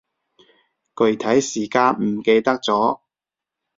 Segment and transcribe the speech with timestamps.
[0.95, 3.01] 具體時間唔記得咗